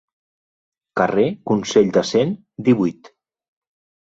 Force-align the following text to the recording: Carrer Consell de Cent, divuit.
Carrer 1.01 1.25
Consell 1.51 1.91
de 1.99 2.05
Cent, 2.13 2.33
divuit. 2.71 3.13